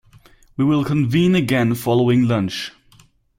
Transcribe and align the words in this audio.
We 0.57 0.65
will 0.65 0.83
convene 0.83 1.35
again 1.35 1.75
following 1.75 2.27
lunch. 2.27 2.71